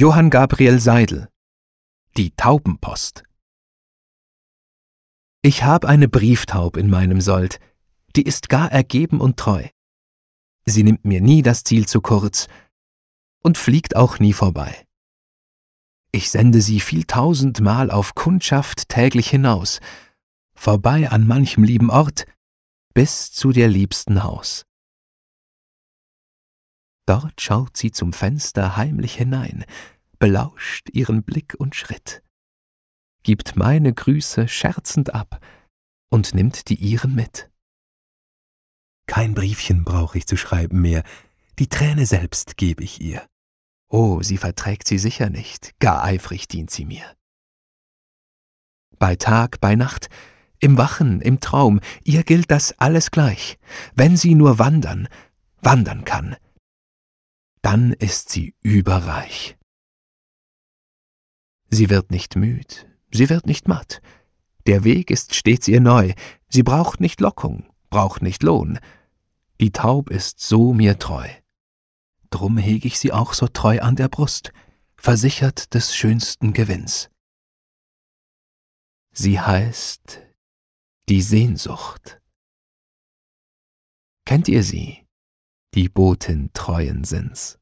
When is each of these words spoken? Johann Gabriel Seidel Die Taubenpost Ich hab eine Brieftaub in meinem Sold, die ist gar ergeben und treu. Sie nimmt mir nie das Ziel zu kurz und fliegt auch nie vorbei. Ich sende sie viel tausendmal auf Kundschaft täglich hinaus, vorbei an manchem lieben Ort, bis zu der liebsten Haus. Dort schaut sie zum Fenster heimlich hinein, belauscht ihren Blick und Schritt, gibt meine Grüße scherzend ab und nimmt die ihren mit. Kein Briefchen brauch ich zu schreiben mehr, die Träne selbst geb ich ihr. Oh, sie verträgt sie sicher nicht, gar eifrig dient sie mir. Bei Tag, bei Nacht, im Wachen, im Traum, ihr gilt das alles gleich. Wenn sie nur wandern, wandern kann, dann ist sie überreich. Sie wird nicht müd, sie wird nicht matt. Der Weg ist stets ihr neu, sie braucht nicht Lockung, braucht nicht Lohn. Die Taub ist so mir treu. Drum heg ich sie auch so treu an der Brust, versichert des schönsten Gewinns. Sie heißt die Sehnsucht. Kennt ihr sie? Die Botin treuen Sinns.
Johann 0.00 0.30
Gabriel 0.30 0.80
Seidel 0.80 1.28
Die 2.16 2.30
Taubenpost 2.30 3.22
Ich 5.42 5.62
hab 5.62 5.84
eine 5.84 6.08
Brieftaub 6.08 6.78
in 6.78 6.88
meinem 6.88 7.20
Sold, 7.20 7.60
die 8.16 8.22
ist 8.22 8.48
gar 8.48 8.72
ergeben 8.72 9.20
und 9.20 9.36
treu. 9.36 9.68
Sie 10.64 10.84
nimmt 10.84 11.04
mir 11.04 11.20
nie 11.20 11.42
das 11.42 11.64
Ziel 11.64 11.86
zu 11.86 12.00
kurz 12.00 12.46
und 13.42 13.58
fliegt 13.58 13.94
auch 13.94 14.18
nie 14.18 14.32
vorbei. 14.32 14.86
Ich 16.12 16.30
sende 16.30 16.62
sie 16.62 16.80
viel 16.80 17.04
tausendmal 17.04 17.90
auf 17.90 18.14
Kundschaft 18.14 18.88
täglich 18.88 19.28
hinaus, 19.28 19.80
vorbei 20.54 21.10
an 21.10 21.26
manchem 21.26 21.62
lieben 21.62 21.90
Ort, 21.90 22.24
bis 22.94 23.32
zu 23.32 23.52
der 23.52 23.68
liebsten 23.68 24.22
Haus. 24.22 24.64
Dort 27.06 27.40
schaut 27.40 27.76
sie 27.76 27.90
zum 27.90 28.12
Fenster 28.12 28.76
heimlich 28.76 29.14
hinein, 29.14 29.64
belauscht 30.18 30.90
ihren 30.92 31.22
Blick 31.22 31.54
und 31.58 31.74
Schritt, 31.74 32.22
gibt 33.22 33.56
meine 33.56 33.92
Grüße 33.92 34.48
scherzend 34.48 35.14
ab 35.14 35.44
und 36.10 36.34
nimmt 36.34 36.68
die 36.68 36.76
ihren 36.76 37.14
mit. 37.14 37.50
Kein 39.06 39.34
Briefchen 39.34 39.84
brauch 39.84 40.14
ich 40.14 40.26
zu 40.26 40.36
schreiben 40.36 40.80
mehr, 40.80 41.02
die 41.58 41.68
Träne 41.68 42.06
selbst 42.06 42.56
geb 42.56 42.80
ich 42.80 43.00
ihr. 43.00 43.26
Oh, 43.88 44.22
sie 44.22 44.36
verträgt 44.36 44.86
sie 44.86 44.98
sicher 44.98 45.30
nicht, 45.30 45.78
gar 45.80 46.04
eifrig 46.04 46.46
dient 46.46 46.70
sie 46.70 46.84
mir. 46.84 47.04
Bei 48.98 49.16
Tag, 49.16 49.60
bei 49.60 49.74
Nacht, 49.74 50.08
im 50.60 50.76
Wachen, 50.76 51.20
im 51.20 51.40
Traum, 51.40 51.80
ihr 52.04 52.22
gilt 52.22 52.50
das 52.50 52.78
alles 52.78 53.10
gleich. 53.10 53.58
Wenn 53.94 54.16
sie 54.16 54.34
nur 54.34 54.58
wandern, 54.58 55.08
wandern 55.60 56.04
kann, 56.04 56.36
dann 57.62 57.92
ist 57.92 58.30
sie 58.30 58.54
überreich. 58.62 59.56
Sie 61.68 61.90
wird 61.90 62.10
nicht 62.10 62.36
müd, 62.36 62.88
sie 63.12 63.28
wird 63.28 63.46
nicht 63.46 63.68
matt. 63.68 64.00
Der 64.66 64.84
Weg 64.84 65.10
ist 65.10 65.34
stets 65.34 65.68
ihr 65.68 65.80
neu, 65.80 66.12
sie 66.48 66.62
braucht 66.62 67.00
nicht 67.00 67.20
Lockung, 67.20 67.72
braucht 67.90 68.22
nicht 68.22 68.42
Lohn. 68.42 68.78
Die 69.60 69.70
Taub 69.70 70.10
ist 70.10 70.40
so 70.40 70.72
mir 70.72 70.98
treu. 70.98 71.28
Drum 72.30 72.56
heg 72.58 72.84
ich 72.84 72.98
sie 72.98 73.12
auch 73.12 73.34
so 73.34 73.46
treu 73.48 73.80
an 73.80 73.96
der 73.96 74.08
Brust, 74.08 74.52
versichert 74.96 75.74
des 75.74 75.94
schönsten 75.94 76.52
Gewinns. 76.52 77.10
Sie 79.12 79.40
heißt 79.40 80.20
die 81.08 81.22
Sehnsucht. 81.22 82.20
Kennt 84.24 84.46
ihr 84.48 84.62
sie? 84.62 85.04
Die 85.74 85.88
Botin 85.88 86.50
treuen 86.52 87.04
Sinns. 87.04 87.59